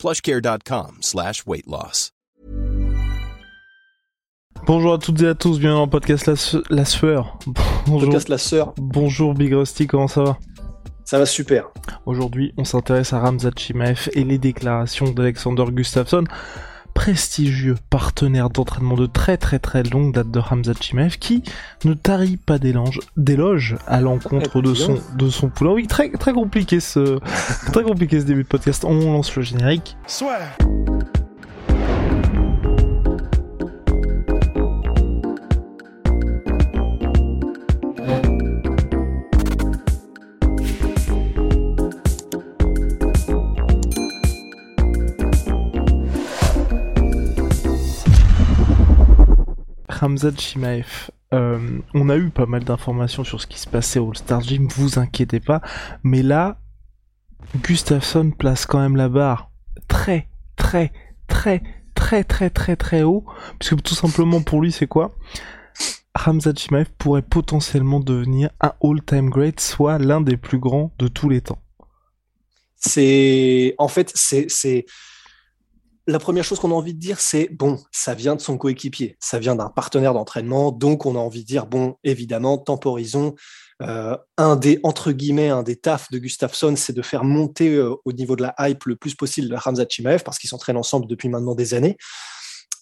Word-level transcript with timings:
plushcare.com 0.00 0.96
slash 1.02 1.44
weight 1.46 1.66
loss. 1.66 2.12
Bonjour 4.66 4.94
à 4.94 4.98
toutes 4.98 5.20
et 5.22 5.28
à 5.28 5.34
tous, 5.34 5.58
bienvenue 5.58 5.78
dans 5.78 5.84
le 5.84 5.90
podcast 5.90 6.26
La, 6.26 6.36
Su- 6.36 6.62
La 6.70 6.84
Sueur. 6.84 7.38
Bonjour, 7.86 8.08
Podcast 8.10 8.28
La 8.28 8.38
Sœur, 8.38 8.74
bonjour 8.76 9.34
Big 9.34 9.52
Rusty, 9.54 9.86
comment 9.86 10.08
ça 10.08 10.22
va? 10.22 10.38
Ça 11.04 11.18
va 11.18 11.26
super. 11.26 11.70
Aujourd'hui, 12.06 12.52
on 12.56 12.64
s'intéresse 12.64 13.12
à 13.12 13.20
Ramzat 13.20 13.50
Chimaev 13.56 14.08
et 14.12 14.22
les 14.24 14.38
déclarations 14.38 15.10
d'Alexander 15.10 15.64
Gustafsson, 15.70 16.24
prestigieux 16.94 17.76
partenaire 17.90 18.50
d'entraînement 18.50 18.96
de 18.96 19.06
très 19.06 19.36
très 19.36 19.58
très 19.58 19.82
longue 19.82 20.14
date 20.14 20.30
de 20.30 20.38
Ramzat 20.38 20.74
Chimaev, 20.80 21.18
qui 21.18 21.42
ne 21.84 21.94
tarit 21.94 22.36
pas 22.36 22.58
d'éloges 22.58 23.76
à 23.86 24.00
l'encontre 24.00 24.60
de 24.60 24.74
son, 24.74 24.98
de 25.16 25.30
son 25.30 25.48
poulain. 25.48 25.72
Oui, 25.72 25.86
très, 25.86 26.10
très 26.10 26.32
compliqué 26.32 26.80
ce, 26.80 27.18
très 27.72 27.82
compliqué 27.82 28.20
ce 28.20 28.24
début 28.24 28.42
de 28.42 28.48
podcast. 28.48 28.84
On 28.84 29.12
lance 29.12 29.34
le 29.36 29.42
générique. 29.42 29.96
Ramzat 50.00 50.36
Chimaev. 50.38 51.10
Euh, 51.34 51.78
on 51.92 52.08
a 52.08 52.16
eu 52.16 52.30
pas 52.30 52.46
mal 52.46 52.64
d'informations 52.64 53.22
sur 53.22 53.40
ce 53.40 53.46
qui 53.46 53.58
se 53.58 53.68
passait 53.68 53.98
au 53.98 54.08
All-Star 54.08 54.40
Gym, 54.40 54.66
vous 54.68 54.98
inquiétez 54.98 55.40
pas. 55.40 55.60
Mais 56.02 56.22
là, 56.22 56.58
Gustafsson 57.62 58.30
place 58.30 58.64
quand 58.64 58.80
même 58.80 58.96
la 58.96 59.10
barre 59.10 59.50
très, 59.88 60.28
très, 60.56 60.90
très, 61.28 61.62
très, 61.94 62.24
très, 62.24 62.48
très, 62.48 62.76
très 62.76 63.02
haut. 63.02 63.26
Puisque 63.58 63.82
tout 63.82 63.94
simplement 63.94 64.40
pour 64.40 64.62
lui, 64.62 64.72
c'est 64.72 64.86
quoi? 64.86 65.14
Ramzat 66.14 66.54
Chimaev 66.56 66.88
pourrait 66.96 67.22
potentiellement 67.22 68.00
devenir 68.00 68.50
un 68.60 68.72
all-time 68.82 69.28
great, 69.28 69.60
soit 69.60 69.98
l'un 69.98 70.22
des 70.22 70.36
plus 70.38 70.58
grands 70.58 70.92
de 70.98 71.08
tous 71.08 71.28
les 71.28 71.42
temps. 71.42 71.62
C'est 72.76 73.74
en 73.76 73.88
fait 73.88 74.10
c'est 74.14 74.86
la 76.10 76.18
première 76.18 76.44
chose 76.44 76.58
qu'on 76.58 76.72
a 76.72 76.74
envie 76.74 76.94
de 76.94 76.98
dire, 76.98 77.20
c'est 77.20 77.48
bon, 77.50 77.78
ça 77.92 78.14
vient 78.14 78.34
de 78.34 78.40
son 78.40 78.58
coéquipier, 78.58 79.16
ça 79.20 79.38
vient 79.38 79.54
d'un 79.54 79.68
partenaire 79.68 80.12
d'entraînement, 80.12 80.72
donc 80.72 81.06
on 81.06 81.14
a 81.14 81.18
envie 81.18 81.42
de 81.42 81.46
dire 81.46 81.66
bon, 81.66 81.96
évidemment, 82.04 82.58
temporisons. 82.58 83.34
Euh, 83.82 84.16
un 84.36 84.56
des 84.56 84.78
entre 84.82 85.10
guillemets 85.10 85.48
un 85.48 85.62
des 85.62 85.76
tafs 85.76 86.10
de 86.10 86.18
Gustafsson, 86.18 86.74
c'est 86.76 86.92
de 86.92 87.00
faire 87.00 87.24
monter 87.24 87.74
euh, 87.76 87.94
au 88.04 88.12
niveau 88.12 88.36
de 88.36 88.42
la 88.42 88.54
hype 88.58 88.84
le 88.84 88.94
plus 88.94 89.14
possible 89.14 89.54
Ramzat 89.54 89.86
Chimaev 89.88 90.22
parce 90.22 90.38
qu'ils 90.38 90.50
s'entraînent 90.50 90.76
ensemble 90.76 91.06
depuis 91.06 91.30
maintenant 91.30 91.54
des 91.54 91.72
années. 91.72 91.96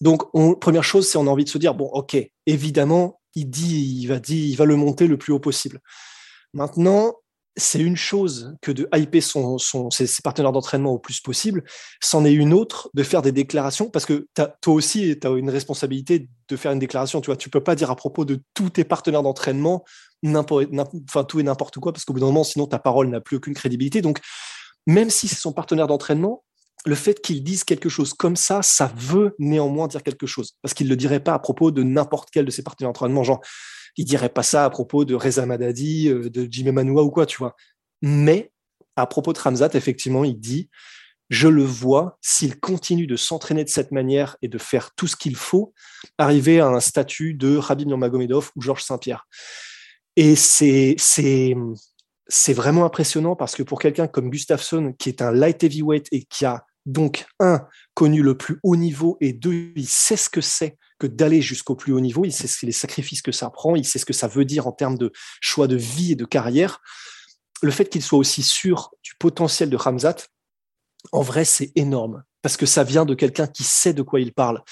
Donc, 0.00 0.22
on, 0.34 0.54
première 0.54 0.84
chose, 0.84 1.08
c'est 1.08 1.18
on 1.18 1.26
a 1.26 1.30
envie 1.30 1.44
de 1.44 1.48
se 1.48 1.58
dire 1.58 1.74
bon, 1.74 1.86
ok, 1.86 2.16
évidemment, 2.46 3.20
il 3.34 3.48
dit, 3.50 4.00
il 4.00 4.06
va 4.06 4.18
dire, 4.18 4.44
il 4.44 4.56
va 4.56 4.64
le 4.64 4.76
monter 4.76 5.06
le 5.06 5.18
plus 5.18 5.32
haut 5.32 5.38
possible. 5.38 5.80
Maintenant, 6.52 7.14
c'est 7.58 7.80
une 7.80 7.96
chose 7.96 8.54
que 8.62 8.70
de 8.70 8.88
hyper 8.94 9.22
ses, 9.22 10.22
partenaires 10.22 10.52
d'entraînement 10.52 10.92
au 10.92 10.98
plus 10.98 11.20
possible, 11.20 11.64
c'en 12.00 12.24
est 12.24 12.32
une 12.32 12.54
autre 12.54 12.88
de 12.94 13.02
faire 13.02 13.20
des 13.20 13.32
déclarations, 13.32 13.90
parce 13.90 14.06
que 14.06 14.28
toi 14.34 14.74
aussi, 14.74 15.18
tu 15.20 15.26
as 15.26 15.30
une 15.30 15.50
responsabilité 15.50 16.28
de 16.48 16.56
faire 16.56 16.72
une 16.72 16.78
déclaration. 16.78 17.20
Tu 17.20 17.26
vois, 17.26 17.36
tu 17.36 17.50
peux 17.50 17.62
pas 17.62 17.74
dire 17.74 17.90
à 17.90 17.96
propos 17.96 18.24
de 18.24 18.40
tous 18.54 18.70
tes 18.70 18.84
partenaires 18.84 19.22
d'entraînement 19.22 19.84
tout 20.22 21.40
et 21.40 21.42
n'importe 21.42 21.78
quoi, 21.78 21.92
parce 21.92 22.04
qu'au 22.04 22.12
bout 22.12 22.20
d'un 22.20 22.26
moment, 22.26 22.44
sinon 22.44 22.66
ta 22.66 22.78
parole 22.78 23.08
n'a 23.08 23.20
plus 23.20 23.36
aucune 23.36 23.54
crédibilité. 23.54 24.02
Donc, 24.02 24.20
même 24.86 25.10
si 25.10 25.28
c'est 25.28 25.36
son 25.36 25.52
partenaire 25.52 25.86
d'entraînement, 25.86 26.44
le 26.86 26.94
fait 26.94 27.20
qu'il 27.20 27.42
dise 27.42 27.64
quelque 27.64 27.88
chose 27.88 28.14
comme 28.14 28.36
ça, 28.36 28.62
ça 28.62 28.92
veut 28.96 29.34
néanmoins 29.38 29.88
dire 29.88 30.02
quelque 30.02 30.26
chose, 30.26 30.54
parce 30.62 30.74
qu'il 30.74 30.88
le 30.88 30.96
dirait 30.96 31.20
pas 31.20 31.34
à 31.34 31.38
propos 31.38 31.70
de 31.70 31.82
n'importe 31.82 32.30
quel 32.32 32.44
de 32.44 32.50
ses 32.50 32.62
partenaires 32.62 32.90
d'entraînement, 32.90 33.24
il 33.98 34.06
dirait 34.06 34.30
pas 34.30 34.42
ça 34.42 34.64
à 34.64 34.70
propos 34.70 35.04
de 35.04 35.14
Reza 35.14 35.44
Madadi, 35.44 36.08
euh, 36.08 36.30
de 36.30 36.48
Jimmy 36.50 36.72
Manoua 36.72 37.02
ou 37.02 37.10
quoi, 37.10 37.26
tu 37.26 37.36
vois. 37.36 37.54
Mais 38.00 38.52
à 38.96 39.06
propos 39.06 39.32
de 39.34 39.38
Ramzat, 39.38 39.70
effectivement, 39.74 40.24
il 40.24 40.38
dit 40.38 40.70
je 41.30 41.48
le 41.48 41.62
vois, 41.62 42.18
s'il 42.22 42.58
continue 42.58 43.06
de 43.06 43.16
s'entraîner 43.16 43.62
de 43.62 43.68
cette 43.68 43.92
manière 43.92 44.38
et 44.40 44.48
de 44.48 44.56
faire 44.56 44.94
tout 44.94 45.06
ce 45.06 45.14
qu'il 45.14 45.36
faut, 45.36 45.74
arriver 46.16 46.58
à 46.60 46.68
un 46.68 46.80
statut 46.80 47.34
de 47.34 47.56
Rabbi 47.56 47.84
Nurmagomedov 47.86 48.50
ou 48.56 48.62
Georges 48.62 48.82
Saint-Pierre. 48.82 49.26
Et 50.16 50.34
c'est 50.36 50.96
vraiment 52.54 52.86
impressionnant 52.86 53.36
parce 53.36 53.54
que 53.54 53.62
pour 53.62 53.78
quelqu'un 53.78 54.08
comme 54.08 54.30
Gustafsson, 54.30 54.94
qui 54.98 55.10
est 55.10 55.20
un 55.20 55.32
light 55.32 55.62
heavyweight 55.62 56.08
et 56.12 56.24
qui 56.24 56.46
a 56.46 56.64
donc 56.88 57.26
un 57.38 57.66
connu 57.94 58.22
le 58.22 58.36
plus 58.36 58.58
haut 58.62 58.76
niveau 58.76 59.18
et 59.20 59.32
deux, 59.32 59.72
il 59.76 59.86
sait 59.86 60.16
ce 60.16 60.30
que 60.30 60.40
c'est 60.40 60.78
que 60.98 61.06
d'aller 61.06 61.42
jusqu'au 61.42 61.76
plus 61.76 61.92
haut 61.92 62.00
niveau, 62.00 62.24
il 62.24 62.32
sait 62.32 62.48
les 62.66 62.72
sacrifices 62.72 63.22
que 63.22 63.30
ça 63.30 63.50
prend, 63.50 63.76
il 63.76 63.84
sait 63.84 63.98
ce 63.98 64.06
que 64.06 64.14
ça 64.14 64.26
veut 64.26 64.46
dire 64.46 64.66
en 64.66 64.72
termes 64.72 64.96
de 64.96 65.12
choix 65.40 65.68
de 65.68 65.76
vie 65.76 66.12
et 66.12 66.16
de 66.16 66.24
carrière. 66.24 66.80
Le 67.62 67.70
fait 67.70 67.88
qu'il 67.88 68.02
soit 68.02 68.18
aussi 68.18 68.42
sûr 68.42 68.90
du 69.02 69.12
potentiel 69.18 69.68
de 69.68 69.76
Ramzat, 69.76 70.16
en 71.12 71.20
vrai, 71.20 71.44
c'est 71.44 71.72
énorme 71.76 72.24
parce 72.42 72.56
que 72.56 72.66
ça 72.66 72.84
vient 72.84 73.04
de 73.04 73.14
quelqu'un 73.14 73.46
qui 73.46 73.64
sait 73.64 73.92
de 73.92 74.02
quoi 74.02 74.20
il 74.20 74.32
parle. 74.32 74.62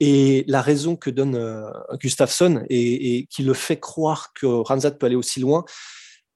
Et 0.00 0.44
la 0.48 0.62
raison 0.62 0.96
que 0.96 1.10
donne 1.10 1.34
euh, 1.34 1.70
Gustafsson 2.00 2.64
et, 2.70 3.16
et 3.16 3.26
qui 3.26 3.42
le 3.42 3.52
fait 3.52 3.78
croire 3.78 4.32
que 4.32 4.46
Ramzat 4.46 4.92
peut 4.92 5.06
aller 5.06 5.16
aussi 5.16 5.40
loin, 5.40 5.64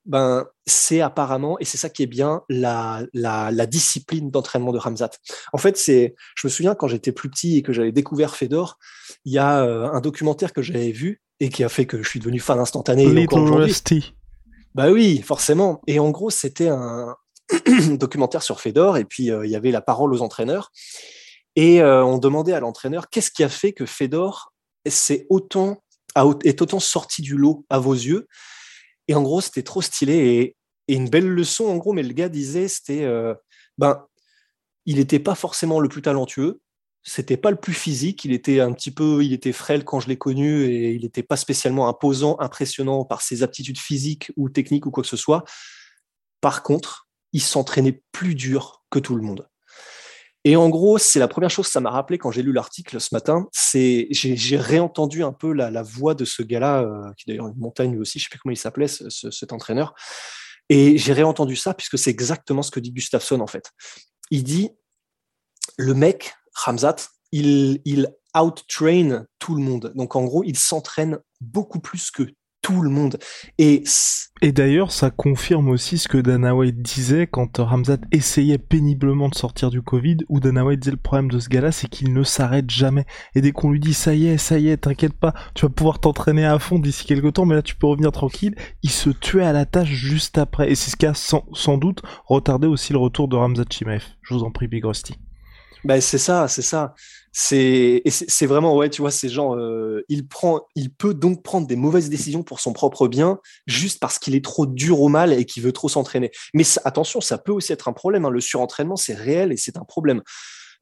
ben, 0.07 0.47
c'est 0.67 1.01
apparemment, 1.01 1.59
et 1.61 1.65
c'est 1.65 1.79
ça 1.79 1.89
qui 1.89 2.03
est 2.03 2.07
bien, 2.07 2.43
la, 2.49 3.03
la, 3.13 3.51
la 3.51 3.67
discipline 3.67 4.31
d'entraînement 4.31 4.73
de 4.73 4.79
Ramzat. 4.79 5.11
En 5.53 5.59
fait, 5.59 5.77
c'est, 5.77 6.15
je 6.37 6.47
me 6.47 6.51
souviens 6.51 6.75
quand 6.75 6.89
j'étais 6.89 7.13
plus 7.13 7.31
petit 7.31 7.57
et 7.57 7.63
que 7.63 7.73
j'avais 7.73 7.93
découvert 7.93 8.37
Fedor, 8.37 8.79
il 9.25 9.33
y 9.33 9.39
a 9.39 9.65
euh, 9.65 9.91
un 9.91 10.01
documentaire 10.01 10.53
que 10.53 10.63
j'avais 10.63 10.93
vu 10.93 11.23
et 11.41 11.49
qui 11.49 11.65
a 11.65 11.69
fait 11.69 11.87
que 11.87 12.03
je 12.03 12.09
suis 12.09 12.21
devenu 12.21 12.39
fan 12.39 12.59
instantané. 12.59 13.07
Rusty. 13.07 14.15
Bah 14.75 14.91
oui, 14.91 15.23
forcément. 15.23 15.81
Et 15.87 15.99
en 15.99 16.11
gros, 16.11 16.31
c'était 16.31 16.69
un 16.69 17.17
documentaire 17.93 18.43
sur 18.43 18.61
Fedor, 18.61 18.97
et 18.99 19.05
puis 19.05 19.31
euh, 19.31 19.47
il 19.47 19.51
y 19.51 19.57
avait 19.57 19.71
la 19.71 19.81
parole 19.81 20.13
aux 20.13 20.23
entraîneurs. 20.23 20.71
Et 21.57 21.81
euh, 21.81 22.05
on 22.05 22.19
demandait 22.19 22.53
à 22.53 22.61
l'entraîneur 22.61 23.09
qu'est-ce 23.09 23.31
qui 23.31 23.45
a 23.45 23.49
fait 23.49 23.73
que 23.73 23.87
Fedor 23.87 24.53
s'est 24.87 25.27
autant, 25.31 25.83
est 26.43 26.61
autant 26.61 26.81
sorti 26.81 27.23
du 27.23 27.37
lot 27.37 27.65
à 27.71 27.79
vos 27.79 27.95
yeux. 27.95 28.27
Et 29.09 29.15
en 29.15 29.23
gros, 29.23 29.41
c'était 29.41 29.63
trop 29.63 29.83
stylé 29.83 30.57
et, 30.89 30.95
une 30.95 31.09
belle 31.09 31.29
leçon, 31.29 31.65
en 31.65 31.77
gros, 31.77 31.95
mais 31.95 32.03
le 32.03 32.13
gars 32.13 32.29
disait, 32.29 32.69
c'était, 32.69 33.05
euh, 33.05 33.35
ben, 33.79 34.05
il 34.85 34.97
n'était 34.97 35.19
pas 35.19 35.35
forcément 35.35 35.81
le 35.81 35.89
plus 35.89 36.03
talentueux, 36.03 36.61
c'était 37.03 37.39
pas 37.39 37.51
le 37.51 37.57
plus 37.57 37.73
physique, 37.73 38.25
il 38.27 38.33
était 38.33 38.61
un 38.61 38.73
petit 38.73 38.91
peu, 38.91 39.25
il 39.25 39.33
était 39.33 39.53
frêle 39.53 39.85
quand 39.85 40.01
je 40.01 40.09
l'ai 40.09 40.19
connu 40.19 40.65
et 40.65 40.93
il 40.93 41.03
n'était 41.03 41.23
pas 41.23 41.37
spécialement 41.37 41.89
imposant, 41.89 42.39
impressionnant 42.39 43.05
par 43.07 43.23
ses 43.23 43.43
aptitudes 43.43 43.79
physiques 43.79 44.31
ou 44.37 44.51
techniques 44.51 44.85
ou 44.85 44.91
quoi 44.91 45.03
que 45.03 45.09
ce 45.09 45.17
soit. 45.17 45.45
Par 46.43 46.63
contre, 46.63 47.09
il 47.33 47.43
s'entraînait 47.43 48.03
plus 48.13 48.35
dur 48.35 48.85
que 48.91 48.99
tout 48.99 49.17
le 49.17 49.23
monde. 49.23 49.49
Et 50.47 50.57
en 50.57 50.69
gros, 50.69 50.99
c'est 50.99 51.19
la 51.19 51.29
première 51.29 51.49
chose 51.51 51.67
que 51.67 51.73
ça 51.73 51.81
m'a 51.81 51.91
rappelé 51.91 52.19
quand 52.19 52.31
j'ai 52.31 52.43
lu 52.43 52.53
l'article 52.53 53.01
ce 53.01 53.15
matin. 53.15 53.49
C'est 53.53 54.09
j'ai 54.11 54.57
réentendu 54.59 55.23
un 55.23 55.33
peu 55.33 55.53
la, 55.53 55.83
voix 55.83 56.15
de 56.15 56.25
ce 56.27 56.43
gars-là, 56.43 56.83
euh, 56.83 57.13
qui 57.17 57.25
d'ailleurs 57.27 57.49
une 57.49 57.57
montagne 57.59 57.99
aussi, 57.99 58.19
je 58.19 58.25
sais 58.25 58.31
plus 58.31 58.39
comment 58.39 58.53
il 58.53 58.59
s'appelait, 58.59 58.89
ce- 58.89 59.09
ce- 59.09 59.31
cet 59.31 59.53
entraîneur. 59.53 59.95
Et 60.69 60.99
j'ai 60.99 61.13
réentendu 61.13 61.57
ça 61.57 61.73
puisque 61.75 61.99
c'est 61.99 62.11
exactement 62.11 62.63
ce 62.63 62.71
que 62.71 62.81
dit 62.81 62.93
Gustafsson 62.93 63.41
en 63.41 63.47
fait. 63.47 63.71
Il 64.31 64.45
dit 64.45 64.71
le 65.79 65.95
mec, 65.95 66.35
Ramzat, 66.55 66.97
il, 67.33 67.81
il 67.85 68.09
out-train 68.37 69.25
tout 69.39 69.55
le 69.55 69.63
monde. 69.63 69.93
Donc 69.95 70.15
en 70.17 70.25
gros, 70.25 70.45
il 70.45 70.59
s'entraîne 70.59 71.19
beaucoup 71.41 71.81
plus 71.81 72.11
que 72.11 72.23
tout 72.65 72.81
le 72.81 72.89
monde. 72.89 73.19
Et 73.59 73.85
Et 74.41 74.53
d'ailleurs, 74.53 74.91
ça 74.91 75.11
confirme 75.11 75.69
aussi 75.69 75.99
ce 75.99 76.09
que 76.09 76.17
Dana 76.17 76.55
White 76.55 76.81
disait 76.81 77.27
quand 77.27 77.59
Ramzat 77.59 77.99
essayait 78.11 78.57
péniblement 78.57 79.29
de 79.29 79.35
sortir 79.35 79.69
du 79.69 79.83
Covid, 79.83 80.17
où 80.31 80.41
Dana 80.41 80.65
White 80.65 80.81
disait 80.81 80.93
le 80.93 80.97
problème 80.97 81.31
de 81.31 81.39
ce 81.39 81.51
gars-là, 81.51 81.73
c'est 81.73 81.89
qu'il 81.89 82.15
ne 82.15 82.23
s'arrête 82.23 82.71
jamais. 82.71 83.05
Et 83.35 83.43
dès 83.43 83.53
qu'on 83.53 83.71
lui 83.71 83.81
dit 83.81 83.93
ça 83.93 84.15
y 84.15 84.29
est, 84.29 84.39
ça 84.39 84.59
y 84.59 84.69
est, 84.69 84.79
t'inquiète 84.79 85.13
pas, 85.13 85.35
tu 85.55 85.67
vas 85.67 85.69
pouvoir 85.69 85.99
t'entraîner 85.99 86.47
à 86.47 86.59
fond 86.59 86.79
d'ici 86.79 87.05
quelques 87.05 87.35
temps, 87.35 87.45
mais 87.45 87.55
là 87.55 87.63
tu 87.63 87.77
peux 87.77 87.87
revenir 87.87 88.13
tranquille, 88.13 88.55
il 88.83 88.91
se 88.91 89.11
tuait 89.11 89.45
à 89.45 89.53
la 89.53 89.67
tâche 89.67 89.91
juste 89.91 90.39
après. 90.39 90.71
Et 90.71 90.75
c'est 90.75 90.91
ce 90.91 90.97
qui 90.97 91.05
a 91.05 91.13
sans, 91.13 91.45
sans 91.53 91.77
doute 91.77 92.01
retardé 92.25 92.67
aussi 92.67 92.95
le 92.95 92.99
retour 92.99 93.29
de 93.29 93.37
Ramzat 93.37 93.65
Chimaev. 93.69 94.05
Je 94.23 94.33
vous 94.33 94.43
en 94.43 94.51
prie, 94.51 94.69
Big 94.69 94.87
Rusty. 94.87 95.17
Ben 95.85 96.01
c'est 96.01 96.19
ça, 96.19 96.49
c'est 96.49 96.63
ça. 96.63 96.95
C'est 97.37 98.01
c'est 98.07 98.47
vraiment 98.47 98.77
ouais, 98.77 98.89
tu 98.89 99.03
vois, 99.03 99.11
c'est 99.11 99.29
genre 99.29 99.57
euh, 99.57 100.05
il 100.09 100.29
prend, 100.29 100.61
il 100.77 100.95
peut 100.95 101.15
donc 101.15 101.43
prendre 101.43 101.67
des 101.67 101.75
mauvaises 101.75 102.09
décisions 102.09 102.45
pour 102.45 102.61
son 102.61 102.73
propre 102.73 103.09
bien 103.09 103.41
juste 103.67 103.99
parce 103.99 104.21
qu'il 104.21 104.37
est 104.37 104.45
trop 104.45 104.67
dur 104.67 105.01
au 105.01 105.09
mal 105.09 105.33
et 105.33 105.45
qu'il 105.45 105.65
veut 105.65 105.73
trop 105.73 105.89
s'entraîner. 105.89 106.31
Mais 106.55 106.63
attention, 106.85 107.21
ça 107.21 107.37
peut 107.37 107.51
aussi 107.51 107.73
être 107.73 107.89
un 107.89 107.93
problème. 107.93 108.25
Hein. 108.25 108.31
Le 108.31 108.41
surentraînement, 108.41 108.95
c'est 108.95 109.15
réel 109.15 109.51
et 109.51 109.57
c'est 109.57 109.77
un 109.77 109.85
problème. 109.85 110.23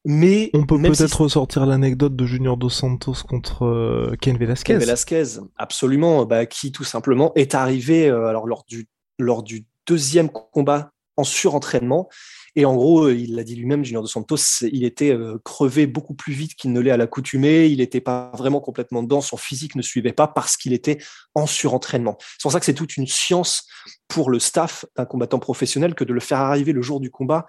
Mais 0.05 0.51
on 0.53 0.67
peut 0.67 0.77
peut-être 0.79 1.23
ressortir 1.23 1.65
l'anecdote 1.65 2.17
de 2.17 2.27
Junior 2.27 2.59
dos 2.59 2.69
Santos 2.69 3.25
contre 3.27 3.65
euh, 3.65 4.15
Ken 4.21 4.37
Velasquez. 4.37 4.75
Ken 4.75 4.79
Velasquez, 4.79 5.41
absolument, 5.57 6.27
bah, 6.27 6.45
qui 6.45 6.71
tout 6.71 6.85
simplement 6.85 7.33
est 7.35 7.55
arrivé 7.55 8.11
euh, 8.11 8.27
alors 8.27 8.47
lors 8.47 8.65
du 8.69 8.89
lors 9.19 9.43
du 9.43 9.65
deuxième 9.87 10.29
combat 10.29 10.91
en 11.17 11.25
surentraînement 11.25 12.09
et 12.55 12.67
en 12.67 12.75
gros, 12.75 13.07
euh, 13.07 13.15
il 13.15 13.35
l'a 13.35 13.45
dit 13.45 13.55
lui-même, 13.55 13.85
Junior 13.85 14.03
Dos 14.03 14.09
Santos, 14.09 14.67
il 14.71 14.85
était 14.85 15.11
euh, 15.11 15.39
crevé 15.43 15.87
beaucoup 15.87 16.15
plus 16.15 16.35
vite 16.35 16.55
qu'il 16.55 16.73
ne 16.73 16.81
l'est 16.81 16.91
à 16.91 16.99
l'accoutumée. 16.99 17.67
Il 17.67 17.79
n'était 17.79 18.03
pas 18.03 18.31
vraiment 18.37 18.61
complètement 18.61 19.03
dedans. 19.03 19.23
Son 19.23 19.39
physique 19.39 19.75
ne 19.75 19.83
suivait 19.83 20.13
pas 20.13 20.27
parce 20.27 20.59
qu'il 20.59 20.75
était 20.75 20.99
en 21.35 21.47
surentraînement. 21.47 22.19
C'est 22.21 22.43
pour 22.43 22.53
ça 22.53 22.61
que 22.61 22.67
c'est 22.67 22.75
toute 22.75 22.97
une 22.99 23.07
science 23.07 23.67
pour 24.07 24.29
le 24.29 24.39
staff 24.39 24.85
d'un 24.97 25.07
combattant 25.07 25.39
professionnel 25.39 25.95
que 25.95 26.05
de 26.05 26.13
le 26.13 26.21
faire 26.21 26.39
arriver 26.39 26.73
le 26.73 26.83
jour 26.83 27.01
du 27.01 27.11
combat 27.11 27.47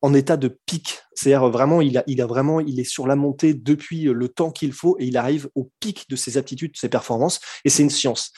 en 0.00 0.14
état 0.14 0.38
de 0.38 0.48
pic. 0.64 1.00
C'est-à-dire 1.14 1.46
vraiment, 1.50 1.82
il 1.82 1.98
a, 1.98 2.26
vraiment, 2.26 2.60
il 2.60 2.80
est 2.80 2.84
sur 2.84 3.06
la 3.06 3.16
montée 3.16 3.52
depuis 3.52 4.04
le 4.04 4.28
temps 4.28 4.50
qu'il 4.50 4.72
faut 4.72 4.96
et 4.98 5.06
il 5.06 5.18
arrive 5.18 5.50
au 5.56 5.70
pic 5.80 6.08
de 6.08 6.16
ses 6.16 6.38
aptitudes, 6.38 6.72
de 6.72 6.78
ses 6.78 6.88
performances. 6.88 7.40
Et 7.64 7.68
c'est 7.68 7.82
une 7.82 7.90
science. 7.90 8.32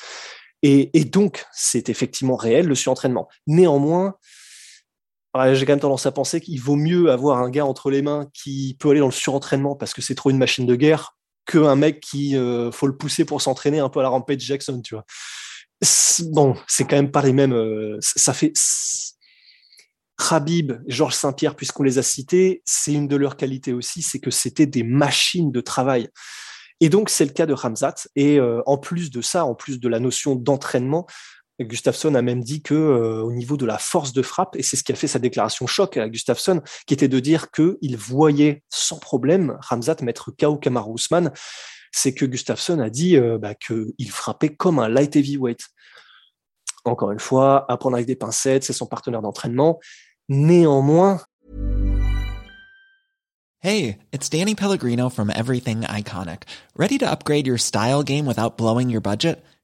Et 0.62 1.04
donc, 1.04 1.46
c'est 1.52 1.88
effectivement 1.88 2.36
réel 2.36 2.66
le 2.66 2.74
surentraînement. 2.74 3.28
Néanmoins, 3.46 4.16
j'ai 5.52 5.64
quand 5.64 5.72
même 5.72 5.80
tendance 5.80 6.06
à 6.06 6.12
penser 6.12 6.40
qu'il 6.40 6.60
vaut 6.60 6.76
mieux 6.76 7.10
avoir 7.10 7.38
un 7.38 7.50
gars 7.50 7.66
entre 7.66 7.90
les 7.90 8.02
mains 8.02 8.28
qui 8.34 8.76
peut 8.78 8.90
aller 8.90 9.00
dans 9.00 9.06
le 9.06 9.12
surentraînement 9.12 9.76
parce 9.76 9.94
que 9.94 10.02
c'est 10.02 10.14
trop 10.14 10.30
une 10.30 10.38
machine 10.38 10.66
de 10.66 10.74
guerre 10.74 11.16
qu'un 11.46 11.76
mec 11.76 12.00
qui 12.00 12.36
euh, 12.36 12.70
faut 12.70 12.86
le 12.86 12.96
pousser 12.96 13.24
pour 13.24 13.42
s'entraîner 13.42 13.80
un 13.80 13.88
peu 13.88 14.00
à 14.00 14.02
la 14.02 14.08
Rampage 14.08 14.40
Jackson, 14.40 14.80
tu 14.82 14.94
vois. 14.94 15.04
Bon, 16.32 16.54
c'est 16.66 16.84
quand 16.84 16.96
même 16.96 17.10
pas 17.10 17.22
les 17.22 17.32
mêmes. 17.32 17.54
Euh, 17.54 17.98
ça 18.00 18.32
fait. 18.32 18.52
Khabib, 20.28 20.72
Georges 20.86 21.14
Saint-Pierre, 21.14 21.56
puisqu'on 21.56 21.82
les 21.82 21.96
a 21.96 22.02
cités, 22.02 22.62
c'est 22.66 22.92
une 22.92 23.08
de 23.08 23.16
leurs 23.16 23.36
qualités 23.38 23.72
aussi, 23.72 24.02
c'est 24.02 24.20
que 24.20 24.30
c'était 24.30 24.66
des 24.66 24.82
machines 24.82 25.50
de 25.50 25.62
travail. 25.62 26.10
Et 26.80 26.90
donc, 26.90 27.08
c'est 27.08 27.24
le 27.24 27.32
cas 27.32 27.46
de 27.46 27.54
Ramzat. 27.54 27.94
Et 28.16 28.38
euh, 28.38 28.60
en 28.66 28.76
plus 28.76 29.10
de 29.10 29.22
ça, 29.22 29.46
en 29.46 29.54
plus 29.54 29.80
de 29.80 29.88
la 29.88 29.98
notion 29.98 30.34
d'entraînement, 30.34 31.06
Gustafsson 31.64 32.14
a 32.14 32.22
même 32.22 32.42
dit 32.42 32.62
que 32.62 32.74
euh, 32.74 33.22
au 33.22 33.32
niveau 33.32 33.56
de 33.56 33.66
la 33.66 33.78
force 33.78 34.12
de 34.12 34.22
frappe, 34.22 34.56
et 34.56 34.62
c'est 34.62 34.76
ce 34.76 34.84
qui 34.84 34.92
a 34.92 34.94
fait 34.94 35.06
sa 35.06 35.18
déclaration 35.18 35.66
choc 35.66 35.96
à 35.96 36.08
Gustafsson, 36.08 36.62
qui 36.86 36.94
était 36.94 37.08
de 37.08 37.20
dire 37.20 37.50
qu'il 37.50 37.96
voyait 37.96 38.62
sans 38.68 38.98
problème 38.98 39.58
Ramzat 39.60 39.96
mettre 40.02 40.30
KO 40.30 40.56
Kamaru 40.56 40.94
Usman, 40.94 41.32
c'est 41.92 42.14
que 42.14 42.24
Gustafsson 42.24 42.78
a 42.78 42.90
dit 42.90 43.16
euh, 43.16 43.38
bah, 43.38 43.54
qu'il 43.54 44.10
frappait 44.10 44.54
comme 44.54 44.78
un 44.78 44.88
light 44.88 45.14
heavyweight. 45.16 45.60
Encore 46.84 47.10
une 47.12 47.20
fois, 47.20 47.66
à 47.70 47.78
avec 47.92 48.06
des 48.06 48.16
pincettes, 48.16 48.64
c'est 48.64 48.72
son 48.72 48.86
partenaire 48.86 49.20
d'entraînement. 49.20 49.78
Néanmoins. 50.28 51.20
Hey, 53.62 53.98
it's 54.10 54.30
Danny 54.30 54.54
Pellegrino 54.54 55.10
from 55.10 55.28
Everything 55.28 55.82
Iconic. 55.82 56.44
Ready 56.76 56.96
to 56.96 57.06
upgrade 57.06 57.46
your 57.46 57.58
style 57.58 58.02
game 58.02 58.24
without 58.24 58.56
blowing 58.56 58.88
your 58.88 59.02
budget? 59.02 59.44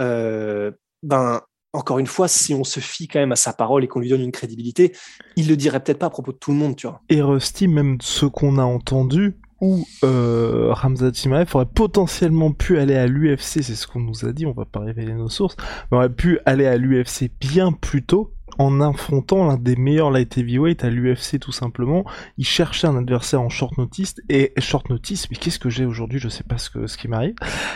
Euh, 0.00 0.70
ben, 1.02 1.40
encore 1.72 1.98
une 1.98 2.06
fois, 2.06 2.28
si 2.28 2.54
on 2.54 2.64
se 2.64 2.80
fie 2.80 3.08
quand 3.08 3.20
même 3.20 3.32
à 3.32 3.36
sa 3.36 3.52
parole 3.52 3.84
et 3.84 3.88
qu'on 3.88 4.00
lui 4.00 4.08
donne 4.08 4.22
une 4.22 4.32
crédibilité, 4.32 4.92
il 5.36 5.48
le 5.48 5.56
dirait 5.56 5.80
peut-être 5.80 5.98
pas 5.98 6.06
à 6.06 6.10
propos 6.10 6.32
de 6.32 6.38
tout 6.38 6.50
le 6.50 6.56
monde, 6.56 6.76
tu 6.76 6.86
vois. 6.86 7.02
Et 7.08 7.22
Rusty, 7.22 7.68
même 7.68 7.98
ce 8.00 8.26
qu'on 8.26 8.58
a 8.58 8.64
entendu, 8.64 9.36
où 9.60 9.84
euh, 10.04 10.72
Ramzat 10.72 11.12
aurait 11.26 11.66
potentiellement 11.66 12.52
pu 12.52 12.78
aller 12.78 12.94
à 12.94 13.06
l'UFC, 13.06 13.62
c'est 13.62 13.74
ce 13.74 13.86
qu'on 13.86 14.00
nous 14.00 14.24
a 14.24 14.32
dit, 14.32 14.46
on 14.46 14.52
va 14.52 14.64
pas 14.64 14.80
révéler 14.80 15.12
nos 15.12 15.28
sources, 15.28 15.56
mais 15.90 15.98
aurait 15.98 16.12
pu 16.12 16.38
aller 16.46 16.66
à 16.66 16.76
l'UFC 16.76 17.30
bien 17.40 17.72
plus 17.72 18.04
tôt 18.04 18.32
en 18.58 18.80
affrontant 18.80 19.46
l'un 19.46 19.56
des 19.56 19.76
meilleurs 19.76 20.10
light 20.10 20.36
heavyweight 20.36 20.84
à 20.84 20.90
l'UFC 20.90 21.38
tout 21.40 21.52
simplement. 21.52 22.04
Il 22.36 22.44
cherchait 22.44 22.86
un 22.86 22.96
adversaire 22.96 23.40
en 23.40 23.48
short 23.48 23.78
notice 23.78 24.16
et 24.28 24.52
short 24.58 24.90
notice, 24.90 25.30
mais 25.30 25.36
qu'est-ce 25.36 25.58
que 25.58 25.70
j'ai 25.70 25.84
aujourd'hui? 25.84 26.18
Je 26.18 26.28
sais 26.28 26.44
pas 26.44 26.58
ce 26.58 26.70
que 26.70 26.86
ce 26.86 26.96
qui 26.96 27.08
m'arrive. 27.08 27.34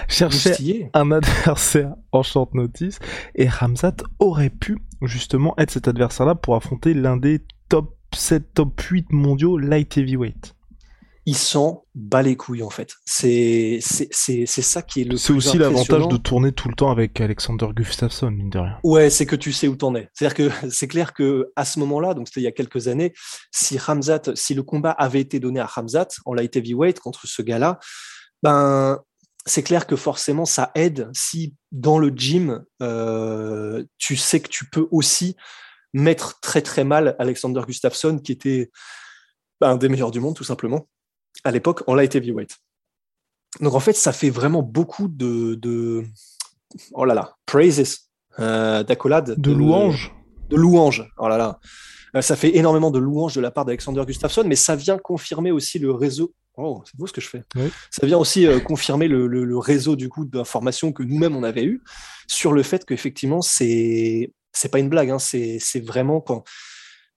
Cherchait 0.09 0.91
un 0.95 1.11
adversaire 1.13 1.95
en 2.13 2.23
short 2.23 2.55
notice 2.55 2.99
et 3.35 3.49
Ramzat 3.49 3.97
aurait 4.19 4.51
pu 4.51 4.79
justement 5.03 5.55
être 5.59 5.71
cet 5.71 5.89
adversaire-là 5.89 6.35
pour 6.35 6.57
affronter 6.57 6.95
l'un 6.95 7.17
des 7.17 7.41
top 7.69 7.97
7, 8.15 8.55
top 8.55 8.81
8 8.81 9.13
mondiaux 9.13 9.57
light 9.59 9.97
heavyweight 9.97 10.55
il 11.25 11.37
s'en 11.37 11.85
bat 11.95 12.23
les 12.23 12.37
couilles 12.37 12.63
en 12.63 12.71
fait. 12.71 12.95
C'est 13.05 13.79
c'est 13.81 14.47
ça 14.47 14.83
qui 14.83 15.03
est 15.03 15.05
le. 15.05 15.17
C'est 15.17 15.33
aussi 15.33 15.57
l'avantage 15.57 16.09
de 16.09 16.17
tourner 16.17 16.53
tout 16.53 16.69
le 16.69 16.75
temps 16.75 16.91
avec 16.91 17.21
Alexander 17.21 17.69
Gustafsson 17.75 18.31
mine 18.31 18.51
de 18.51 18.59
rien. 18.59 18.79
Ouais, 18.83 19.09
c'est 19.09 19.27
que 19.27 19.37
tu 19.37 19.53
sais 19.53 19.69
où 19.69 19.77
t'en 19.77 19.95
es. 19.95 20.09
C'est-à-dire 20.15 20.35
que 20.35 20.69
c'est 20.71 20.89
clair 20.89 21.13
que 21.13 21.53
à 21.55 21.65
ce 21.65 21.79
moment-là, 21.79 22.15
donc 22.15 22.29
c'était 22.29 22.41
il 22.41 22.45
y 22.45 22.49
a 22.49 22.53
quelques 22.53 22.89
années, 22.89 23.13
si 23.53 23.79
Ramzat, 23.79 24.35
si 24.35 24.55
le 24.55 24.63
combat 24.63 24.91
avait 24.91 25.21
été 25.21 25.39
donné 25.39 25.61
à 25.61 25.67
Ramzat 25.67 26.09
en 26.25 26.35
light 26.35 26.57
heavyweight 26.57 26.99
contre 26.99 27.27
ce 27.27 27.43
gars-là, 27.43 27.79
ben 28.43 29.01
c'est 29.47 29.63
clair 29.63 29.87
que 29.87 29.97
forcément 29.97 30.45
ça 30.45 30.71
aide 30.75 31.11
si 31.13 31.55
dans 31.73 31.99
le 31.99 32.11
gym 32.11 32.65
euh, 32.81 33.85
tu 33.99 34.17
sais 34.17 34.41
que 34.41 34.49
tu 34.49 34.67
peux 34.67 34.87
aussi 34.93 35.37
mettre 35.93 36.39
très 36.41 36.63
très 36.63 36.85
mal 36.85 37.17
Alexander 37.19 37.61
Gustafsson 37.67 38.19
qui 38.19 38.31
était 38.31 38.71
ben, 39.61 39.71
un 39.71 39.77
des 39.77 39.89
meilleurs 39.89 40.13
du 40.13 40.21
monde 40.21 40.37
tout 40.37 40.45
simplement 40.45 40.87
à 41.45 41.51
l'époque 41.51 41.83
en 41.87 41.95
light 41.95 42.15
heavyweight. 42.15 42.59
Donc 43.61 43.75
en 43.75 43.81
fait, 43.81 43.95
ça 43.95 44.13
fait 44.13 44.31
vraiment 44.31 44.63
beaucoup 44.63 45.09
de, 45.09 45.55
de 45.55 46.05
oh 46.93 47.05
là 47.05 47.15
là, 47.15 47.37
praises, 47.47 48.09
euh, 48.39 48.83
d'accolades, 48.83 49.39
de, 49.39 49.53
louanges, 49.53 50.15
de 50.49 50.57
louanges. 50.57 51.11
Oh 51.19 51.29
là 51.29 51.37
là, 51.37 51.61
euh, 52.17 52.23
ça 52.23 52.37
fait 52.37 52.57
énormément 52.57 52.91
de 52.91 52.99
louanges 52.99 53.35
de 53.35 53.41
la 53.41 53.51
part 53.51 53.65
d'Alexander 53.65 54.05
Gustafsson, 54.07 54.45
mais 54.47 54.57
ça 54.57 54.77
vient 54.77 54.99
confirmer 54.99 55.51
aussi 55.51 55.79
le 55.79 55.93
réseau. 55.93 56.35
Oh, 56.57 56.83
c'est 56.85 56.97
beau 56.97 57.07
ce 57.07 57.13
que 57.13 57.21
je 57.21 57.29
fais. 57.29 57.43
Ça 57.91 58.07
vient 58.07 58.19
aussi 58.19 58.47
euh, 58.47 58.61
confirmer 58.61 59.09
le, 59.09 59.27
le, 59.27 59.59
réseau 59.59 59.97
du 59.97 60.11
coup 60.11 60.27
d'informations 60.27 60.93
que 60.93 61.03
nous-mêmes 61.03 61.35
on 61.35 61.43
avait 61.43 61.65
eu 61.65 61.83
sur 62.27 62.53
le 62.53 62.63
fait 62.63 62.85
qu'effectivement 62.85 63.41
c'est 63.41 64.33
c'est 64.53 64.69
pas 64.69 64.79
une 64.79 64.91
blague, 64.91 65.11
hein, 65.11 65.19
c'est 65.19 65.81
vraiment 65.81 66.21
quand 66.21 66.45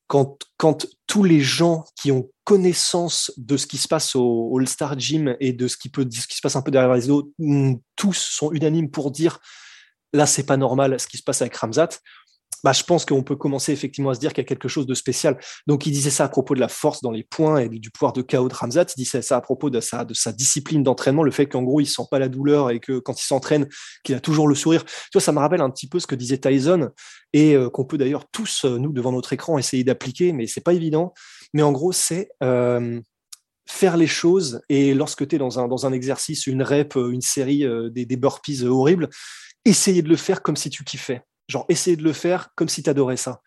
quand, 0.08 0.38
tous 1.08 1.24
les 1.24 1.42
gens 1.42 1.86
qui 1.96 2.12
ont 2.12 2.30
connaissance 2.44 3.32
de 3.38 3.58
ce 3.58 3.66
qui 3.66 3.78
se 3.78 3.88
passe 3.88 4.16
au 4.16 4.58
All-Star 4.58 5.00
Gym 5.00 5.36
et 5.40 5.54
de 5.54 5.68
ce 5.68 5.78
qui, 5.78 5.90
peut, 5.90 6.08
ce 6.12 6.28
qui 6.28 6.36
se 6.36 6.42
passe 6.42 6.56
un 6.56 6.62
peu 6.62 6.72
derrière 6.72 6.94
les 6.94 7.10
autres, 7.10 7.30
mm, 7.40 7.76
tous 7.96 8.14
sont 8.14 8.52
unanimes 8.52 8.92
pour 8.92 9.12
dire 9.12 9.40
là, 10.14 10.26
c'est 10.26 10.46
pas 10.46 10.58
normal 10.58 11.00
ce 11.00 11.08
qui 11.08 11.18
se 11.18 11.24
passe 11.24 11.42
avec 11.42 11.56
Ramzat 11.56 11.90
bah, 12.64 12.74
je 12.74 12.84
pense 12.84 13.06
qu'on 13.06 13.24
peut 13.24 13.36
commencer 13.36 13.72
effectivement 13.72 14.10
à 14.10 14.16
se 14.16 14.20
dire 14.20 14.34
qu'il 14.34 14.42
y 14.42 14.46
a 14.46 14.48
quelque 14.48 14.68
chose 14.68 14.86
de 14.86 14.94
spécial. 14.94 15.38
Donc, 15.68 15.86
il 15.86 15.92
disait 15.92 16.10
ça 16.10 16.26
à 16.26 16.30
propos 16.30 16.56
de 16.56 16.60
la 16.60 16.68
force 16.68 17.02
dans 17.02 17.12
les 17.12 17.24
points 17.24 17.60
et 17.60 17.70
du 17.70 17.92
pouvoir 17.92 18.14
de 18.14 18.22
chaos 18.22 18.48
de 18.48 18.54
Ramzat. 18.54 18.86
Il 18.98 19.04
disait 19.04 19.22
ça 19.22 19.38
à 19.38 19.42
propos 19.42 19.70
de 19.70 19.80
sa, 19.80 20.06
discipline 20.34 20.84
d'entraînement, 20.84 21.24
le 21.24 21.32
fait 21.32 21.46
qu'en 21.46 21.64
gros, 21.64 21.82
il 21.82 21.86
sent 21.86 22.04
pas 22.10 22.20
la 22.20 22.30
douleur 22.30 22.72
et 22.72 22.80
que 22.80 23.00
quand 23.00 23.20
il 23.20 23.26
s'entraîne, 23.26 23.68
qu'il 24.04 24.16
a 24.16 24.20
toujours 24.20 24.48
le 24.48 24.56
sourire. 24.56 24.84
Tu 24.86 25.10
vois, 25.14 25.22
ça 25.22 25.32
me 25.32 25.40
rappelle 25.40 25.62
un 25.62 25.70
petit 25.70 25.88
peu 25.88 26.00
ce 26.00 26.08
que 26.08 26.16
disait 26.16 26.38
Tyson 26.38 26.90
et 27.34 27.56
euh, 27.56 27.70
qu'on 27.70 27.86
peut 27.86 27.98
d'ailleurs 27.98 28.26
tous, 28.32 28.66
euh, 28.66 28.78
nous, 28.78 28.94
devant 28.94 29.12
notre 29.12 29.34
écran, 29.34 29.58
essayer 29.58 29.84
d'appliquer, 29.84 30.32
mais 30.32 30.48
c'est 30.48 30.64
pas 30.64 30.74
évident. 30.74 31.14
Mais 31.54 31.62
en 31.62 31.72
gros, 31.72 31.92
c'est 31.92 32.30
euh, 32.44 33.00
faire 33.68 33.98
les 33.98 34.08
choses 34.08 34.62
et 34.70 34.94
lorsque 34.94 35.28
tu 35.28 35.36
es 35.36 35.40
dans 35.40 35.60
un, 35.60 35.68
dans 35.68 35.86
un 35.86 35.92
exercice, 35.92 36.48
une 36.48 36.64
rep, 36.64 36.96
une 36.96 37.22
série, 37.22 37.66
des, 37.92 38.06
des 38.06 38.18
burpees 38.18 38.64
horribles, 38.64 39.10
essayer 39.66 40.02
de 40.02 40.10
le 40.10 40.16
faire 40.16 40.42
comme 40.44 40.56
si 40.56 40.70
tu 40.70 40.84
kiffais 40.84 41.24
Genre, 41.48 41.66
essayer 41.70 41.96
de 41.96 42.04
le 42.04 42.14
faire 42.14 42.50
comme 42.56 42.70
si 42.70 42.84
tu 42.84 42.90
adorais 42.90 43.18
ça. 43.18 43.42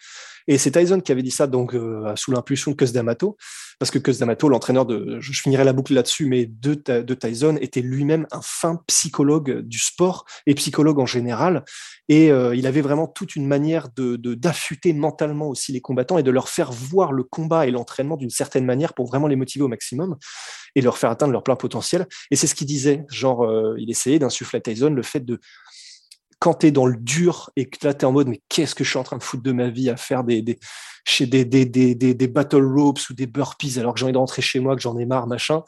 Et 0.49 0.57
c'est 0.57 0.71
Tyson 0.71 1.01
qui 1.01 1.13
avait 1.13 1.23
dit 1.23 1.31
ça 1.31 1.47
donc 1.47 1.75
euh, 1.75 2.17
sous 2.17 2.33
l'impulsion 2.33 2.71
de 2.71 2.77
Cus 2.77 2.93
D'Amato, 2.93 3.37
parce 3.79 3.91
que 3.91 3.99
Cus 3.99 4.19
D'Amato, 4.19 4.49
l'entraîneur 4.49 4.87
de, 4.87 5.19
je, 5.21 5.33
finirai 5.33 5.63
la 5.63 5.75
boucle 5.75 5.93
là-dessus, 5.93 6.25
mais 6.25 6.47
de, 6.47 6.75
de 6.75 7.15
Tyson 7.15 7.59
était 7.61 7.83
lui-même 7.83 8.27
un 8.33 8.41
fin 8.43 8.81
psychologue 8.87 9.61
du 9.61 9.79
sport 9.79 10.25
et 10.47 10.55
psychologue 10.55 10.99
en 11.01 11.07
général, 11.07 11.65
et 12.09 12.33
euh, 12.33 12.57
il 12.57 12.67
avait 12.67 12.81
vraiment 12.81 13.07
toute 13.07 13.37
une 13.37 13.47
manière 13.47 13.89
de 13.95 14.17
d'affûter 14.17 14.95
mentalement 14.95 15.49
aussi 15.49 15.73
les 15.73 15.83
combattants 15.83 16.17
et 16.17 16.23
de 16.23 16.31
leur 16.31 16.49
faire 16.49 16.73
voir 16.73 17.13
le 17.13 17.25
combat 17.25 17.67
et 17.67 17.71
l'entraînement 17.71 18.17
d'une 18.17 18.31
certaine 18.31 18.65
manière 18.65 18.95
pour 18.95 19.07
vraiment 19.07 19.27
les 19.27 19.37
motiver 19.37 19.65
au 19.65 19.69
maximum 19.69 20.17
et 20.75 20.81
leur 20.81 20.97
faire 20.97 21.11
atteindre 21.11 21.33
leur 21.33 21.43
plein 21.43 21.57
potentiel. 21.57 22.07
Et 22.31 22.37
c'est 22.37 22.47
ce 22.47 22.55
qu'il 22.55 22.67
disait, 22.67 23.05
genre 23.11 23.45
euh, 23.45 23.75
il 23.79 23.91
essayait 23.91 24.19
d'insuffler 24.19 24.59
à 24.59 24.61
Tyson 24.61 24.91
le 24.91 25.03
fait 25.03 25.21
de 25.21 25.41
quand 26.39 26.55
tu 26.55 26.67
es 26.67 26.71
dans 26.71 26.87
le 26.87 26.97
dur 26.97 27.51
et 27.57 27.69
que 27.69 27.87
là, 27.87 27.95
tu 27.95 28.01
es 28.01 28.05
en 28.05 28.13
mode, 28.13 28.29
mais 28.29 28.41
qu'est-ce 28.49 28.75
que 28.75 28.85
je 28.85 28.91
suis 28.91 28.99
en 28.99 29.03
train 29.03 29.19
de 29.19 29.23
foutre 29.23 29.43
de 29.43 29.53
ma 29.53 29.69
vie 29.69 29.91
à 29.91 29.97
faire 29.97 30.25
des, 30.25 30.59
chez 31.05 31.27
des, 31.27 32.29
battle 32.29 32.65
ropes 32.65 33.01
ou 33.11 33.15
des 33.15 33.27
burpees 33.27 33.79
alors 33.79 33.95
que 33.95 33.99
j'ai 33.99 34.05
envie 34.05 34.13
de 34.13 34.19
rentrer 34.19 34.43
chez 34.43 34.61
moi, 34.61 34.77
que 34.77 34.83
j'en 34.83 34.97
ai 34.99 35.07
marre, 35.07 35.27
machin. 35.27 35.63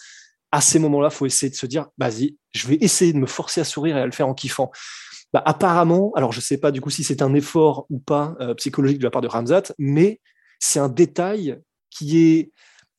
À 0.53 0.61
ces 0.61 0.79
moments-là, 0.79 1.11
faut 1.11 1.27
essayer 1.27 1.51
de 1.51 1.57
se 1.57 1.67
dire, 1.67 1.87
vas-y, 1.99 2.37
je 2.53 2.67
vais 2.67 2.79
essayer 2.81 3.13
de 3.13 3.19
me 3.19 3.27
forcer 3.27 3.61
à 3.61 3.65
sourire 3.65 3.97
et 3.97 4.01
à 4.01 4.07
le 4.07 4.13
faire 4.13 4.29
en 4.29 4.35
kiffant. 4.35 4.71
Bah, 5.33 5.43
apparemment, 5.45 6.13
alors 6.17 6.33
je 6.33 6.41
sais 6.41 6.59
pas 6.59 6.73
du 6.73 6.81
coup 6.81 6.91
si 6.91 7.05
c'est 7.05 7.23
un 7.23 7.35
effort 7.35 7.87
ou 7.89 8.01
pas 8.01 8.35
euh, 8.41 8.55
psychologique 8.55 8.99
de 8.99 9.05
la 9.05 9.11
part 9.11 9.23
de 9.23 9.29
Ramzat, 9.29 9.63
mais 9.79 10.21
c'est 10.59 10.81
un 10.81 10.89
détail 10.89 11.61
qui 11.89 12.19
est 12.19 12.53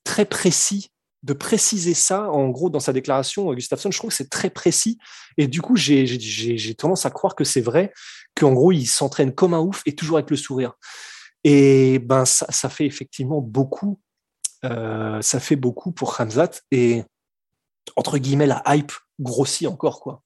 très 0.05 0.25
précis 0.25 0.91
de 1.23 1.33
préciser 1.33 1.93
ça, 1.93 2.29
en 2.31 2.49
gros, 2.49 2.69
dans 2.69 2.79
sa 2.79 2.93
déclaration, 2.93 3.53
Gustafsson, 3.53 3.91
je 3.91 3.97
trouve 3.97 4.09
que 4.09 4.15
c'est 4.15 4.29
très 4.29 4.49
précis. 4.49 4.97
Et 5.37 5.47
du 5.47 5.61
coup, 5.61 5.75
j'ai 5.75 6.75
tendance 6.75 7.05
à 7.05 7.11
croire 7.11 7.35
que 7.35 7.43
c'est 7.43 7.61
vrai, 7.61 7.93
qu'en 8.35 8.53
gros, 8.53 8.71
il 8.71 8.85
s'entraîne 8.85 9.33
comme 9.33 9.53
un 9.53 9.59
ouf 9.59 9.81
et 9.85 9.95
toujours 9.95 10.17
avec 10.17 10.29
le 10.29 10.37
sourire. 10.37 10.73
Et 11.43 11.99
ben, 11.99 12.25
ça, 12.25 12.47
ça 12.49 12.69
fait 12.69 12.85
effectivement 12.85 13.41
beaucoup. 13.41 13.99
Euh, 14.63 15.21
ça 15.21 15.39
fait 15.39 15.55
beaucoup 15.55 15.91
pour 15.91 16.19
Hamzat. 16.19 16.61
Et 16.71 17.03
entre 17.95 18.17
guillemets, 18.17 18.47
la 18.47 18.63
hype 18.67 18.93
grossit 19.19 19.67
encore, 19.67 20.01
quoi. 20.01 20.23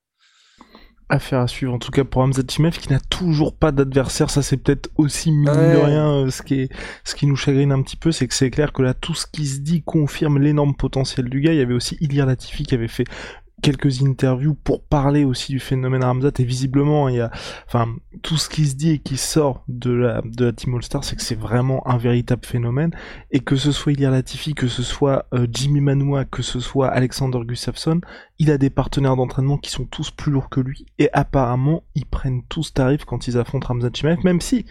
Affaire 1.08 1.40
à 1.42 1.48
suivre, 1.48 1.72
en 1.72 1.78
tout 1.78 1.92
cas 1.92 2.04
pour 2.04 2.24
Hamza 2.24 2.42
qui 2.42 2.92
n'a 2.92 3.00
toujours 3.00 3.56
pas 3.56 3.72
d'adversaire, 3.72 4.32
ça 4.32 4.42
c'est 4.42 4.58
peut-être 4.58 4.90
aussi 4.98 5.32
mine 5.32 5.46
de 5.46 5.78
rien 5.78 6.10
euh, 6.12 6.32
ce 6.32 6.42
qui 6.42 6.62
est, 6.62 6.72
ce 7.04 7.14
qui 7.14 7.28
nous 7.28 7.36
chagrine 7.36 7.72
un 7.72 7.84
petit 7.84 7.96
peu, 7.96 8.12
c'est 8.12 8.28
que 8.28 8.34
c'est 8.34 8.50
clair 8.50 8.74
que 8.74 8.82
là 8.82 8.96
tout 8.96 9.14
ce 9.14 9.28
qui 9.28 9.46
se 9.46 9.60
dit 9.60 9.84
confirme 9.84 10.40
l'énorme 10.40 10.76
potentiel 10.76 11.30
du 11.30 11.42
gars. 11.42 11.54
Il 11.54 11.60
y 11.60 11.62
avait 11.62 11.76
aussi 11.76 11.96
Ilir 12.02 12.26
Latifi 12.26 12.64
qui 12.64 12.74
avait 12.74 12.88
fait 12.88 13.06
quelques 13.66 14.04
interviews 14.04 14.54
pour 14.54 14.84
parler 14.84 15.26
aussi 15.26 15.52
du 15.52 15.60
phénomène 15.60 16.04
Ramzat 16.04 16.34
et 16.38 16.44
visiblement 16.44 17.10
il 17.10 17.16
y 17.16 17.20
a 17.20 17.32
enfin 17.66 17.88
tout 18.22 18.38
ce 18.38 18.48
qui 18.48 18.68
se 18.68 18.76
dit 18.76 18.92
et 18.92 19.00
qui 19.00 19.18
sort 19.18 19.64
de 19.68 19.92
la 19.92 20.22
de 20.24 20.46
la 20.46 20.54
Team 20.54 20.76
All 20.76 20.84
Star 20.84 21.04
c'est 21.04 21.16
que 21.16 21.24
c'est 21.24 21.40
vraiment 21.40 21.82
un 21.88 21.98
véritable 21.98 22.46
phénomène. 22.46 22.92
Et 23.32 23.40
que 23.40 23.56
ce 23.56 23.72
soit 23.72 23.94
Ilir 23.94 24.12
Latifi 24.12 24.54
que 24.54 24.68
ce 24.68 24.84
soit 24.84 25.26
euh, 25.34 25.48
Jimmy 25.52 25.82
Manoa 25.82 26.26
que 26.26 26.44
ce 26.44 26.60
soit 26.60 26.90
Alexander 26.90 27.40
Gustafsson 27.44 28.02
il 28.38 28.52
a 28.52 28.60
des 28.60 28.70
partenaires 28.70 29.16
d'entraînement 29.16 29.58
qui 29.58 29.72
sont 29.72 29.86
tous 29.86 30.12
plus 30.12 30.32
lourds 30.32 30.50
que 30.50 30.60
lui. 30.60 30.86
Et 31.00 31.10
apparemment 31.14 31.82
ils 31.96 32.06
prennent 32.06 32.44
tous 32.48 32.72
tarif 32.72 33.04
quand 33.04 33.28
ils 33.28 33.40
affrontent 33.40 33.70
Ramzat 33.70 33.90
Chimaev 33.96 34.24
même 34.24 34.42
si 34.42 34.68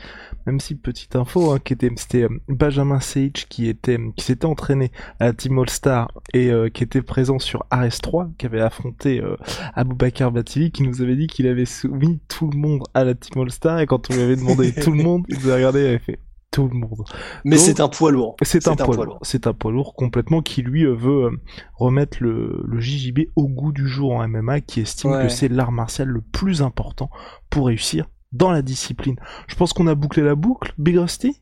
même 0.47 0.61
si 0.61 0.77
petite 0.77 1.17
info 1.17 1.51
hein, 1.51 1.59
qui 1.59 1.73
était 1.73 1.91
c'était 1.97 2.23
euh, 2.23 2.41
Benjamin 2.47 3.01
Sage 3.01 3.49
qui 3.49 3.67
était 3.69 3.99
qui 4.15 4.25
s'était 4.25 4.47
entraîné 4.47 4.93
à 5.19 5.25
la 5.25 5.33
Team 5.33 5.59
All 5.59 5.69
Star 5.69 6.13
et 6.33 6.53
euh, 6.53 6.69
qui 6.69 6.85
était 6.85 7.03
présent 7.03 7.41
sur 7.41 7.67
RS3 7.73 8.37
qui 8.39 8.47
avait 8.47 8.61
affronté 8.61 8.84
euh, 9.07 9.37
Bakar 9.85 10.33
Batili 10.33 10.71
qui 10.71 10.83
nous 10.83 11.03
avait 11.03 11.17
dit 11.17 11.27
qu'il 11.27 11.47
avait 11.47 11.65
soumis 11.65 12.21
tout 12.29 12.51
le 12.51 12.59
monde 12.59 12.83
à 12.95 13.05
la 13.05 13.15
Team 13.15 13.43
All 13.43 13.51
Star 13.51 13.81
et 13.81 13.87
quand 13.87 14.11
on 14.11 14.15
lui 14.15 14.23
avait 14.23 14.37
demandé 14.37 14.73
tout 14.83 14.93
le 14.93 15.03
monde 15.03 15.25
il 15.29 15.39
nous 15.39 15.51
a 15.51 15.57
regardé 15.57 15.81
et 15.81 15.89
avait 15.89 15.99
fait 15.99 16.19
tout 16.51 16.69
le 16.69 16.79
monde. 16.79 17.05
Mais 17.45 17.59
c'est 17.59 17.81
un 17.81 17.89
poids 17.89 18.13
lourd. 18.13 18.37
C'est 18.43 18.69
un, 18.69 18.77
poids 18.77 19.05
lourd. 19.05 19.19
C'est 19.23 19.49
un 19.49 19.53
poids 19.53 19.73
lourd 19.73 19.95
complètement 19.97 20.41
qui 20.41 20.63
lui 20.63 20.85
euh, 20.85 20.95
veut 20.95 21.31
remettre 21.75 22.19
le, 22.21 22.63
le, 22.65 22.81
JJB 22.81 23.31
au 23.35 23.49
goût 23.49 23.73
du 23.73 23.89
jour 23.89 24.13
en 24.13 24.29
MMA, 24.29 24.61
qui 24.61 24.81
estime 24.81 25.21
que 25.21 25.29
c'est 25.29 25.49
l'art 25.49 25.73
martial 25.73 26.07
le 26.07 26.21
plus 26.21 26.63
important 26.63 27.11
pour 27.51 27.67
réussir 27.67 28.09
dans 28.35 28.53
la 28.53 28.63
discipline. 28.63 29.17
Je 29.49 29.57
pense 29.57 29.73
qu'on 29.73 29.87
a 29.89 29.95
bouclé 29.95 30.23
la 30.23 30.35
boucle, 30.37 30.75
Big 30.79 30.97
Rusty? 30.97 31.41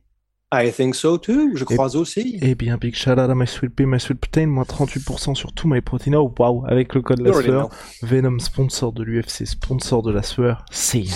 I 0.55 0.71
think 0.71 0.95
so 0.95 1.17
too, 1.17 1.57
je 1.57 1.65
crois 1.65 1.97
aussi. 1.97 2.39
Eh 2.43 2.55
bien, 2.55 2.77
big 2.77 2.95
shout 2.95 3.13
out 3.13 3.31
à 3.31 3.35
my 3.35 3.47
sweet 3.47 3.75
pea, 3.75 3.87
my 3.87 3.99
sweet 3.99 4.21
protein, 4.21 4.49
moins 4.49 4.65
38% 4.65 5.35
sur 5.35 5.55
tout 5.55 5.67
my 5.67 5.81
protein. 5.81 6.13
Oh, 6.13 6.33
wow, 6.39 6.67
avec 6.67 6.95
le 6.95 7.01
code 7.01 7.21
la 7.21 7.33
sueur. 7.33 7.71
Venom, 8.03 8.39
sponsor 8.39 8.93
de 8.93 9.03
l'UFC, 9.03 9.47
sponsor 9.47 10.03
de 10.03 10.13
la 10.13 10.23
sueur. 10.23 10.67
See 10.71 11.05
ya. 11.05 11.15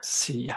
See 0.00 0.46
ya. 0.46 0.56